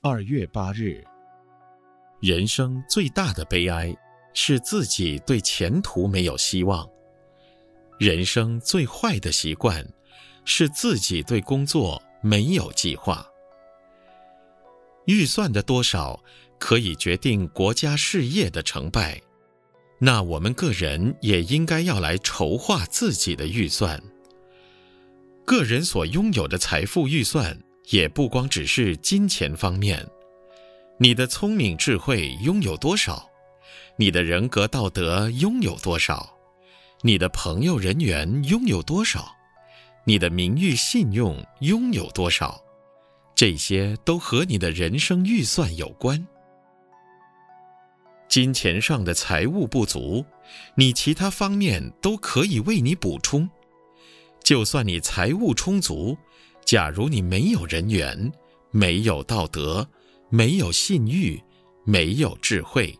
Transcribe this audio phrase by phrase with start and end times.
[0.00, 1.04] 二月八日，
[2.20, 3.92] 人生最大的悲哀
[4.32, 6.88] 是自己对前途没有希望；
[7.98, 9.84] 人生最坏的习惯
[10.44, 13.26] 是自己对工作没有计划。
[15.06, 16.22] 预算的多少
[16.60, 19.20] 可以决定国家事业的成败，
[19.98, 24.00] 那我们个人也应该要来筹划自己的预算。
[25.44, 27.60] 个人所拥有的财富预算。
[27.90, 30.06] 也不光只是金钱方面，
[30.98, 33.26] 你的聪明智慧拥有多少，
[33.96, 36.36] 你的人格道德拥有多少，
[37.00, 39.34] 你的朋友人缘拥有多少，
[40.04, 42.62] 你的名誉信用拥有多少，
[43.34, 46.26] 这些都和你的人生预算有关。
[48.28, 50.22] 金钱上的财务不足，
[50.74, 53.48] 你其他方面都可以为你补充。
[54.44, 56.18] 就算你财务充足。
[56.68, 58.30] 假如你没有人缘，
[58.72, 59.88] 没有道德，
[60.28, 61.42] 没有信誉，
[61.86, 62.94] 没有智慧，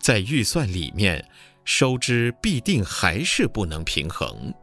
[0.00, 1.28] 在预算里面，
[1.64, 4.54] 收支必定还是不能平衡。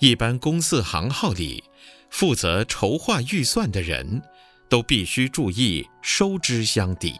[0.00, 1.62] 一般公司行号里，
[2.08, 4.22] 负责筹划预算的人，
[4.70, 7.14] 都必须注意收支相抵。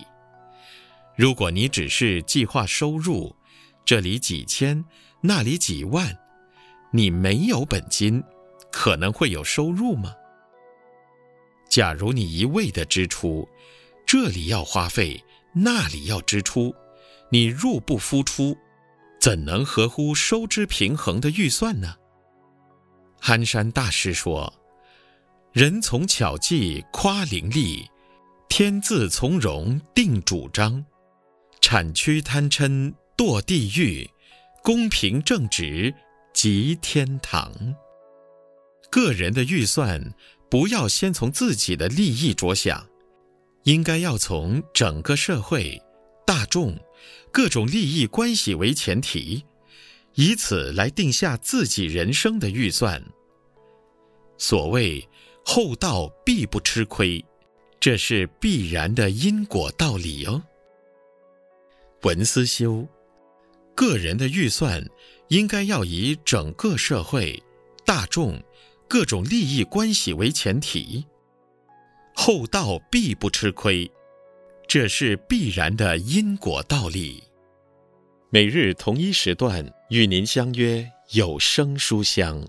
[1.16, 3.36] 如果你只是计划收入，
[3.84, 4.82] 这里几千，
[5.20, 6.16] 那里几万，
[6.94, 8.24] 你没有本金。
[8.70, 10.14] 可能会有收入吗？
[11.68, 13.48] 假如你一味的支出，
[14.06, 16.74] 这里要花费，那里要支出，
[17.30, 18.56] 你入不敷出，
[19.20, 21.94] 怎能合乎收支平衡的预算呢？
[23.20, 24.52] 憨山大师说
[25.52, 27.84] ：“人从巧计夸伶俐，
[28.48, 30.84] 天自从容定主张。
[31.60, 34.08] 产区贪嗔堕地狱，
[34.62, 35.92] 公平正直
[36.32, 37.52] 即天堂。”
[38.90, 40.14] 个人的预算
[40.50, 42.86] 不要先从自己的利益着想，
[43.64, 45.80] 应该要从整个社会、
[46.26, 46.74] 大众、
[47.30, 49.44] 各种利益关系为前提，
[50.14, 53.02] 以此来定下自己人生的预算。
[54.38, 55.06] 所谓
[55.44, 57.22] “厚道必不吃亏”，
[57.78, 60.42] 这是必然的因果道理哦。
[62.02, 62.86] 文思修，
[63.74, 64.82] 个人的预算
[65.28, 67.42] 应该要以整个社会、
[67.84, 68.42] 大众。
[68.88, 71.04] 各种利益关系为前提，
[72.14, 73.88] 厚道必不吃亏，
[74.66, 77.22] 这是必然的因果道理。
[78.30, 82.42] 每日同一时段与您相约有声书香。